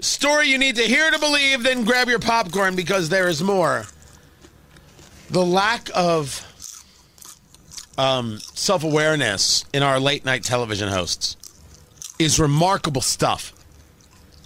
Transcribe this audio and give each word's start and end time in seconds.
Story 0.00 0.48
you 0.48 0.58
need 0.58 0.76
to 0.76 0.82
hear 0.82 1.10
to 1.10 1.18
believe, 1.18 1.62
then 1.62 1.84
grab 1.84 2.08
your 2.08 2.18
popcorn 2.18 2.76
because 2.76 3.08
there 3.08 3.28
is 3.28 3.42
more. 3.42 3.86
The 5.30 5.44
lack 5.44 5.88
of 5.94 6.42
um, 7.98 8.38
self 8.38 8.84
awareness 8.84 9.64
in 9.72 9.82
our 9.82 9.98
late 9.98 10.24
night 10.24 10.44
television 10.44 10.88
hosts 10.88 11.36
is 12.18 12.38
remarkable 12.38 13.00
stuff. 13.00 13.52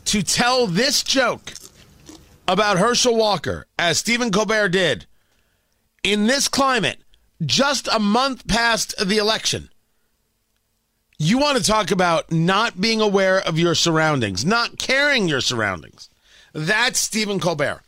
To 0.07 0.23
tell 0.23 0.67
this 0.67 1.03
joke 1.03 1.53
about 2.49 2.79
Herschel 2.79 3.17
Walker, 3.17 3.67
as 3.79 3.99
Stephen 3.99 4.31
Colbert 4.31 4.71
did, 4.71 5.07
in 6.03 6.27
this 6.27 6.49
climate, 6.49 7.01
just 7.45 7.89
a 7.93 7.99
month 7.99 8.47
past 8.47 8.95
the 9.07 9.19
election, 9.19 9.69
you 11.21 11.37
want 11.37 11.59
to 11.59 11.63
talk 11.63 11.91
about 11.91 12.33
not 12.33 12.81
being 12.81 13.03
aware 13.03 13.41
of 13.43 13.59
your 13.59 13.75
surroundings, 13.75 14.43
not 14.43 14.79
caring 14.79 15.29
your 15.29 15.43
surroundings. 15.43 16.09
That's 16.55 16.99
Stephen 16.99 17.39
Colbert. 17.39 17.83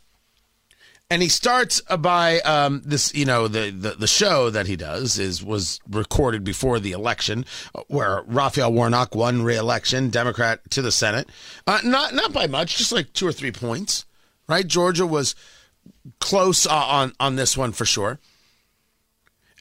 And 1.09 1.23
he 1.23 1.29
starts 1.29 1.81
by 1.81 2.41
um, 2.41 2.83
this, 2.85 3.11
you 3.15 3.25
know, 3.25 3.47
the, 3.47 3.71
the, 3.71 3.91
the 3.91 4.07
show 4.07 4.51
that 4.51 4.67
he 4.67 4.75
does 4.75 5.17
is 5.17 5.43
was 5.43 5.79
recorded 5.89 6.43
before 6.43 6.79
the 6.79 6.91
election, 6.91 7.45
where 7.87 8.21
Raphael 8.27 8.71
Warnock 8.71 9.15
won 9.15 9.41
re-election, 9.41 10.11
Democrat 10.11 10.59
to 10.69 10.83
the 10.83 10.91
Senate, 10.91 11.27
uh, 11.65 11.79
not 11.83 12.13
not 12.13 12.33
by 12.33 12.45
much, 12.45 12.77
just 12.77 12.91
like 12.91 13.13
two 13.13 13.27
or 13.27 13.33
three 13.33 13.51
points, 13.51 14.05
right? 14.47 14.65
Georgia 14.65 15.07
was 15.07 15.35
close 16.19 16.67
uh, 16.67 16.71
on 16.71 17.13
on 17.19 17.35
this 17.35 17.57
one 17.57 17.71
for 17.71 17.85
sure. 17.85 18.19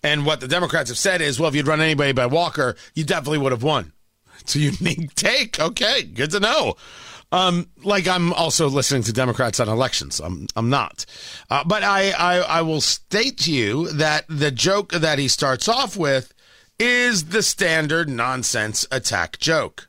And 0.02 0.27
what 0.27 0.41
the 0.41 0.48
Democrats 0.48 0.91
have 0.91 0.98
said 0.98 1.20
is, 1.20 1.38
well, 1.38 1.48
if 1.48 1.55
you'd 1.55 1.69
run 1.69 1.80
anybody 1.80 2.12
by 2.12 2.27
Walker, 2.27 2.74
you 2.95 3.05
definitely 3.05 3.38
would 3.38 3.52
have 3.52 3.62
won. 3.62 3.92
It's 4.41 4.56
a 4.56 4.59
unique 4.59 5.15
take. 5.15 5.61
Okay, 5.61 6.02
good 6.02 6.33
to 6.33 6.41
know. 6.41 6.75
Um, 7.30 7.69
like 7.83 8.06
I'm 8.06 8.33
also 8.34 8.69
listening 8.69 9.05
to 9.05 9.12
Democrats 9.12 9.59
on 9.59 9.69
elections. 9.69 10.20
I'm 10.20 10.48
I'm 10.55 10.69
not, 10.69 11.06
uh, 11.48 11.64
but 11.64 11.83
I, 11.83 12.11
I 12.11 12.39
I 12.41 12.62
will 12.62 12.83
state 12.83 13.39
to 13.39 13.53
you 13.53 13.89
that 13.92 14.27
the 14.28 14.50
joke 14.50 14.92
that 14.92 15.19
he 15.19 15.28
starts 15.28 15.67
off 15.67 15.97
with 15.97 16.34
is 16.78 17.27
the 17.27 17.42
standard 17.42 18.11
nonsense 18.11 18.87
attack 18.91 19.39
joke. 19.39 19.89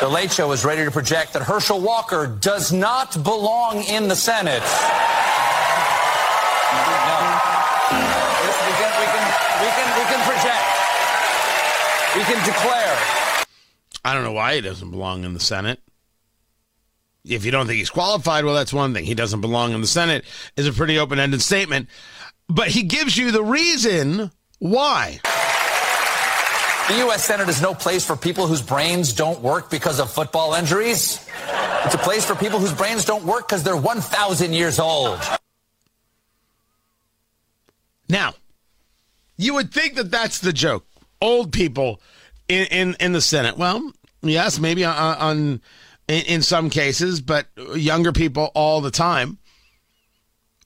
The 0.00 0.08
Late 0.08 0.32
Show 0.32 0.50
is 0.52 0.64
ready 0.64 0.84
to 0.84 0.90
project 0.90 1.32
that 1.34 1.42
Herschel 1.42 1.80
Walker 1.80 2.26
does 2.26 2.72
not 2.72 3.22
belong 3.22 3.84
in 3.84 4.08
the 4.08 4.16
Senate. 4.16 4.62
We 9.60 9.68
can, 9.68 9.88
we 9.98 10.04
can 10.06 10.20
project. 10.26 10.78
We 12.16 12.22
can 12.24 12.44
declare. 12.46 12.98
I 14.04 14.14
don't 14.14 14.24
know 14.24 14.32
why 14.32 14.54
he 14.54 14.60
doesn't 14.60 14.90
belong 14.90 15.24
in 15.24 15.34
the 15.34 15.40
Senate. 15.40 15.80
If 17.24 17.44
you 17.44 17.50
don't 17.50 17.66
think 17.66 17.78
he's 17.78 17.90
qualified, 17.90 18.44
well, 18.44 18.54
that's 18.54 18.72
one 18.72 18.94
thing. 18.94 19.04
He 19.04 19.14
doesn't 19.14 19.40
belong 19.40 19.72
in 19.72 19.80
the 19.80 19.86
Senate 19.86 20.24
is 20.56 20.66
a 20.66 20.72
pretty 20.72 20.98
open 20.98 21.18
ended 21.18 21.42
statement. 21.42 21.88
But 22.48 22.68
he 22.68 22.84
gives 22.84 23.18
you 23.18 23.30
the 23.30 23.42
reason 23.42 24.30
why. 24.58 25.20
The 26.88 26.94
U.S. 27.04 27.24
Senate 27.24 27.50
is 27.50 27.60
no 27.60 27.74
place 27.74 28.06
for 28.06 28.16
people 28.16 28.46
whose 28.46 28.62
brains 28.62 29.12
don't 29.12 29.40
work 29.40 29.68
because 29.70 30.00
of 30.00 30.10
football 30.10 30.54
injuries. 30.54 31.28
It's 31.84 31.94
a 31.94 31.98
place 31.98 32.24
for 32.24 32.34
people 32.34 32.58
whose 32.58 32.72
brains 32.72 33.04
don't 33.04 33.24
work 33.24 33.46
because 33.46 33.62
they're 33.62 33.76
1,000 33.76 34.54
years 34.54 34.78
old. 34.78 35.20
Now, 38.08 38.32
you 39.38 39.54
would 39.54 39.72
think 39.72 39.94
that 39.94 40.10
that's 40.10 40.40
the 40.40 40.52
joke. 40.52 40.84
Old 41.22 41.52
people 41.52 42.02
in 42.48 42.66
in, 42.66 42.96
in 43.00 43.12
the 43.12 43.22
Senate. 43.22 43.56
Well, 43.56 43.92
yes, 44.20 44.58
maybe 44.58 44.84
on, 44.84 44.94
on 45.16 45.60
in, 46.08 46.24
in 46.26 46.42
some 46.42 46.68
cases, 46.68 47.20
but 47.22 47.46
younger 47.74 48.12
people 48.12 48.50
all 48.54 48.80
the 48.80 48.90
time. 48.90 49.38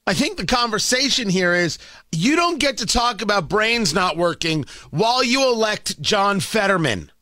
I 0.04 0.14
think 0.14 0.36
the 0.36 0.46
conversation 0.46 1.28
here 1.28 1.54
is 1.54 1.78
you 2.10 2.34
don't 2.34 2.58
get 2.58 2.78
to 2.78 2.86
talk 2.86 3.22
about 3.22 3.48
brains 3.48 3.94
not 3.94 4.16
working 4.16 4.64
while 4.90 5.22
you 5.22 5.48
elect 5.52 6.00
John 6.00 6.40
Fetterman. 6.40 7.12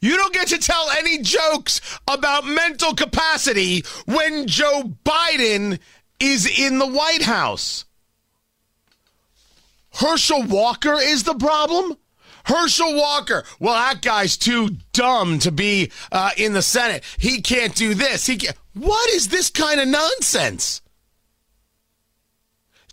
You 0.00 0.16
don't 0.16 0.34
get 0.34 0.48
to 0.48 0.58
tell 0.58 0.90
any 0.90 1.22
jokes 1.22 1.80
about 2.06 2.46
mental 2.46 2.94
capacity 2.94 3.82
when 4.04 4.46
Joe 4.46 4.92
Biden 5.04 5.80
is 6.20 6.46
in 6.46 6.78
the 6.78 6.86
White 6.86 7.22
House. 7.22 7.84
Herschel 9.94 10.44
Walker 10.44 10.94
is 10.94 11.24
the 11.24 11.34
problem? 11.34 11.96
Herschel 12.44 12.94
Walker. 12.94 13.44
Well, 13.60 13.74
that 13.74 14.00
guy's 14.02 14.36
too 14.36 14.70
dumb 14.92 15.38
to 15.40 15.52
be 15.52 15.90
uh, 16.10 16.30
in 16.36 16.54
the 16.54 16.62
Senate. 16.62 17.04
He 17.18 17.42
can't 17.42 17.74
do 17.74 17.94
this. 17.94 18.26
He 18.26 18.36
can't. 18.36 18.56
What 18.74 19.10
is 19.10 19.28
this 19.28 19.50
kind 19.50 19.80
of 19.80 19.88
nonsense? 19.88 20.80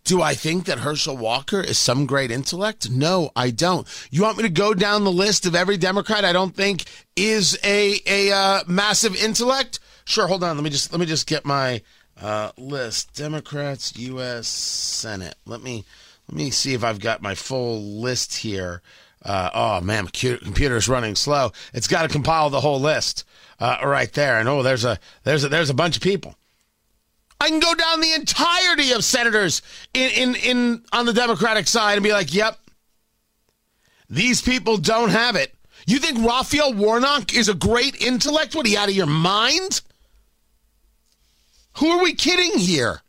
Do 0.04 0.22
I 0.22 0.36
think 0.36 0.66
that 0.66 0.80
Herschel 0.80 1.18
Walker 1.18 1.62
is 1.62 1.80
some 1.80 2.06
great 2.06 2.30
intellect? 2.30 2.92
No, 2.92 3.32
I 3.36 3.50
don't. 3.50 3.88
You 4.12 4.22
want 4.22 4.38
me 4.38 4.44
to 4.44 4.50
go 4.50 4.76
down 4.76 5.04
the 5.04 5.12
list 5.12 5.48
of 5.48 5.56
every 5.56 5.78
Democrat 5.78 6.24
I 6.24 6.32
don't 6.32 6.56
think 6.56 6.84
is 7.16 7.58
a 7.64 8.00
a 8.06 8.32
uh, 8.32 8.64
massive 8.68 9.16
intellect? 9.16 9.80
Sure. 10.06 10.28
Hold 10.28 10.44
on. 10.44 10.58
Let 10.58 10.64
me 10.64 10.70
just 10.70 10.92
let 10.92 11.00
me 11.00 11.08
just 11.08 11.26
get 11.26 11.44
my 11.44 11.82
uh, 12.22 12.52
list. 12.56 13.16
Democrats, 13.16 13.98
U.S. 13.98 14.48
Senate. 14.48 15.36
Let 15.46 15.64
me 15.64 15.86
let 16.28 16.38
me 16.38 16.50
see 16.50 16.74
if 16.74 16.84
I've 16.84 17.00
got 17.00 17.22
my 17.22 17.36
full 17.36 17.82
list 17.82 18.36
here. 18.38 18.82
Uh, 19.24 19.50
oh 19.54 19.82
man, 19.82 20.08
computer's 20.08 20.88
running 20.88 21.16
slow. 21.16 21.52
It's 21.74 21.88
got 21.88 22.04
to 22.04 22.08
compile 22.08 22.50
the 22.50 22.62
whole 22.62 22.80
list 22.80 23.24
uh, 23.60 23.78
right 23.84 24.12
there. 24.14 24.40
And 24.40 24.48
oh, 24.48 24.64
there's 24.64 24.86
a 24.86 25.00
there's 25.24 25.44
a 25.44 25.50
there's 25.50 25.70
a 25.70 25.76
bunch 25.76 25.96
of 25.96 26.04
people. 26.04 26.36
I 27.40 27.50
can 27.50 27.60
go 27.60 27.74
down 27.76 28.02
the 28.02 28.14
entirety 28.14 28.92
of 28.94 29.04
senators 29.04 29.62
in, 29.94 30.12
in, 30.12 30.36
in 30.36 30.84
on 30.92 31.06
the 31.06 31.14
Democratic 31.14 31.68
side 31.68 31.94
and 31.98 32.04
be 32.04 32.14
like, 32.14 32.34
yep, 32.34 32.58
these 34.10 34.42
people 34.42 34.78
don't 34.78 35.10
have 35.10 35.36
it. 35.36 35.54
You 35.86 36.00
think 36.00 36.26
Raphael 36.26 36.74
Warnock 36.74 37.34
is 37.34 37.50
a 37.50 37.54
great 37.54 38.02
intellect? 38.02 38.56
What, 38.56 38.66
are 38.66 38.70
you 38.70 38.78
out 38.78 38.90
of 38.90 38.96
your 38.96 39.06
mind? 39.06 39.82
Who 41.78 41.90
are 41.90 42.02
we 42.02 42.14
kidding 42.14 42.58
here? 42.58 43.02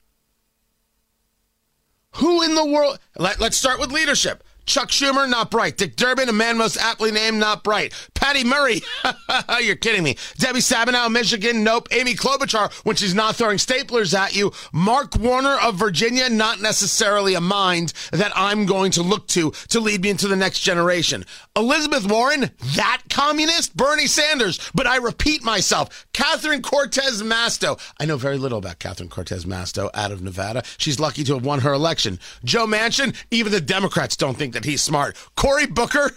Who 2.17 2.43
in 2.43 2.55
the 2.55 2.65
world? 2.65 2.99
Let, 3.19 3.41
let's 3.41 3.57
start 3.57 3.79
with 3.79 3.93
leadership. 3.93 4.43
Chuck 4.67 4.89
Schumer, 4.89 5.31
not 5.31 5.51
bright. 5.51 5.77
Dick 5.77 5.95
Durbin, 5.95 6.29
a 6.29 6.33
man 6.33 6.59
most 6.59 6.77
aptly 6.77 7.13
named, 7.13 7.39
not 7.39 7.63
bright. 7.63 7.93
Patty 8.15 8.43
Murray, 8.43 8.83
you're 9.63 9.77
kidding 9.77 10.03
me. 10.03 10.17
Debbie 10.39 10.59
Stabenow, 10.59 11.11
Michigan, 11.11 11.63
nope. 11.63 11.87
Amy 11.93 12.15
Klobuchar, 12.15 12.73
when 12.85 12.97
she's 12.97 13.15
not 13.15 13.37
throwing 13.37 13.59
staplers 13.59 14.13
at 14.13 14.35
you. 14.35 14.53
Mark 14.73 15.17
Warner 15.17 15.57
of 15.63 15.77
Virginia, 15.77 16.29
not 16.29 16.61
necessarily 16.61 17.35
a 17.35 17.41
mind 17.41 17.93
that 18.11 18.33
I'm 18.35 18.67
going 18.67 18.91
to 18.93 19.03
look 19.03 19.29
to 19.29 19.53
to 19.69 19.79
lead 19.79 20.03
me 20.03 20.11
into 20.11 20.27
the 20.27 20.35
next 20.35 20.61
generation. 20.61 21.25
Elizabeth 21.55 22.11
Warren, 22.11 22.51
that 22.75 23.03
communist? 23.17 23.75
Bernie 23.75 24.07
Sanders, 24.07 24.61
but 24.75 24.87
I 24.87 24.97
repeat 24.97 25.43
myself. 25.43 26.07
Catherine 26.13 26.61
Cortez 26.61 27.23
Masto. 27.23 27.81
I 27.99 28.05
know 28.05 28.19
very 28.19 28.37
little 28.37 28.59
about 28.59 28.79
Catherine 28.79 29.09
Cortez 29.09 29.47
Masto 29.47 29.89
out 29.95 30.13
of 30.13 30.21
Nevada. 30.21 30.63
She's 30.77 31.01
lucky 31.01 31.25
to 31.25 31.35
have 31.35 31.45
won 31.45 31.61
her 31.61 31.73
election. 31.73 32.19
Joe 32.45 32.67
Manchin, 32.67 33.17
even 33.31 33.53
the 33.53 33.61
Democrats 33.63 34.19
don't 34.19 34.37
think 34.37 34.53
that 34.53 34.67
he's 34.67 34.83
smart. 34.83 35.17
Cory 35.35 35.67
Booker, 35.67 36.11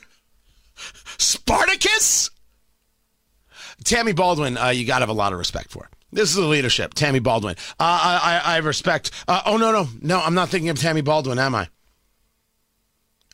Spartacus? 1.17 2.31
Tammy 3.85 4.11
Baldwin, 4.11 4.57
uh, 4.57 4.67
you 4.67 4.85
got 4.85 4.99
to 4.99 5.03
have 5.03 5.09
a 5.09 5.13
lot 5.13 5.31
of 5.31 5.39
respect 5.39 5.71
for. 5.71 5.89
This 6.11 6.29
is 6.29 6.35
the 6.35 6.41
leadership, 6.41 6.95
Tammy 6.95 7.19
Baldwin. 7.19 7.55
Uh, 7.79 7.83
I, 8.03 8.41
I, 8.43 8.55
I 8.55 8.57
respect. 8.57 9.11
Uh, 9.25 9.41
oh 9.45 9.55
no, 9.55 9.71
no, 9.71 9.87
no! 10.01 10.19
I'm 10.19 10.33
not 10.33 10.49
thinking 10.49 10.69
of 10.69 10.77
Tammy 10.77 11.01
Baldwin, 11.01 11.39
am 11.39 11.55
I? 11.55 11.69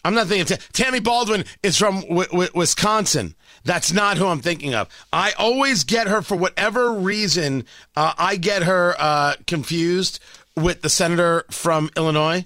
I'm 0.06 0.14
not 0.14 0.28
thinking. 0.28 0.54
Of 0.54 0.72
Tammy 0.72 1.00
Baldwin 1.00 1.46
is 1.64 1.78
from 1.78 2.02
w- 2.02 2.28
w- 2.28 2.50
Wisconsin. 2.54 3.34
That's 3.64 3.92
not 3.92 4.18
who 4.18 4.28
I'm 4.28 4.40
thinking 4.40 4.76
of. 4.76 4.88
I 5.12 5.32
always 5.32 5.84
get 5.84 6.08
her 6.08 6.22
for 6.22 6.38
whatever 6.38 6.94
reason. 6.94 7.66
Uh, 7.96 8.14
I 8.16 8.36
get 8.36 8.64
her 8.64 8.96
uh, 9.00 9.34
confused 9.48 10.20
with 10.56 10.84
the 10.84 10.90
senator 10.90 11.46
from 11.50 11.90
Illinois. 11.98 12.46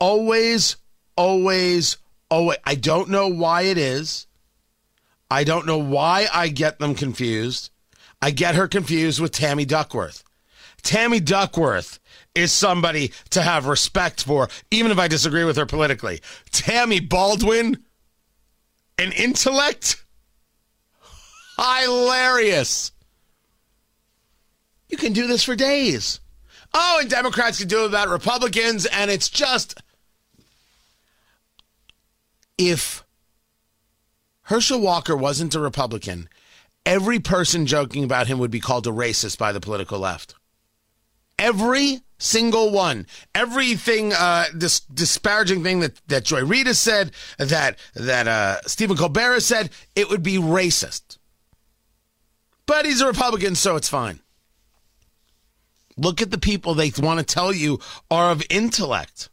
Always, 0.00 0.76
always, 1.14 1.98
always. 2.30 2.56
I 2.64 2.74
don't 2.74 3.10
know 3.10 3.28
why 3.28 3.62
it 3.62 3.76
is. 3.76 4.26
I 5.30 5.44
don't 5.44 5.66
know 5.66 5.78
why 5.78 6.26
I 6.32 6.48
get 6.48 6.78
them 6.78 6.94
confused. 6.94 7.68
I 8.22 8.30
get 8.30 8.54
her 8.54 8.66
confused 8.66 9.20
with 9.20 9.32
Tammy 9.32 9.66
Duckworth. 9.66 10.24
Tammy 10.86 11.18
Duckworth 11.18 11.98
is 12.36 12.52
somebody 12.52 13.10
to 13.30 13.42
have 13.42 13.66
respect 13.66 14.22
for, 14.22 14.48
even 14.70 14.92
if 14.92 14.98
I 15.00 15.08
disagree 15.08 15.42
with 15.42 15.56
her 15.56 15.66
politically. 15.66 16.20
Tammy 16.52 17.00
Baldwin, 17.00 17.82
an 18.96 19.10
intellect? 19.10 20.04
Hilarious. 21.56 22.92
You 24.88 24.96
can 24.96 25.12
do 25.12 25.26
this 25.26 25.42
for 25.42 25.56
days. 25.56 26.20
Oh, 26.72 26.98
and 27.00 27.10
Democrats 27.10 27.58
can 27.58 27.66
do 27.66 27.82
it 27.82 27.88
about 27.88 28.08
Republicans, 28.08 28.86
and 28.86 29.10
it's 29.10 29.28
just 29.28 29.82
if 32.56 33.04
Herschel 34.42 34.80
Walker 34.80 35.16
wasn't 35.16 35.56
a 35.56 35.60
Republican, 35.60 36.28
every 36.84 37.18
person 37.18 37.66
joking 37.66 38.04
about 38.04 38.28
him 38.28 38.38
would 38.38 38.52
be 38.52 38.60
called 38.60 38.86
a 38.86 38.90
racist 38.90 39.36
by 39.36 39.50
the 39.50 39.60
political 39.60 39.98
left. 39.98 40.36
Every 41.38 42.00
single 42.18 42.70
one. 42.70 43.06
Everything, 43.34 44.12
uh, 44.12 44.46
this 44.54 44.80
disparaging 44.80 45.62
thing 45.62 45.80
that, 45.80 46.00
that 46.08 46.24
Joy 46.24 46.44
Reid 46.44 46.66
has 46.66 46.78
said, 46.78 47.12
that, 47.38 47.78
that, 47.94 48.28
uh, 48.28 48.60
Stephen 48.62 48.96
Colbert 48.96 49.34
has 49.34 49.46
said, 49.46 49.70
it 49.94 50.08
would 50.08 50.22
be 50.22 50.36
racist. 50.36 51.18
But 52.64 52.86
he's 52.86 53.00
a 53.00 53.06
Republican, 53.06 53.54
so 53.54 53.76
it's 53.76 53.88
fine. 53.88 54.20
Look 55.96 56.20
at 56.20 56.30
the 56.30 56.38
people 56.38 56.74
they 56.74 56.92
want 56.98 57.20
to 57.20 57.24
tell 57.24 57.52
you 57.52 57.80
are 58.10 58.30
of 58.30 58.42
intellect. 58.50 59.30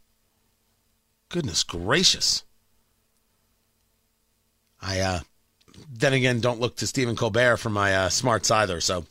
Goodness 1.28 1.62
gracious. 1.62 2.44
I, 4.80 5.00
uh, 5.00 5.20
then 5.90 6.12
again, 6.12 6.40
don't 6.40 6.60
look 6.60 6.76
to 6.76 6.86
Stephen 6.86 7.16
Colbert 7.16 7.56
for 7.56 7.70
my 7.70 7.94
uh, 7.94 8.08
smarts 8.08 8.50
either. 8.50 8.80
So 8.80 9.04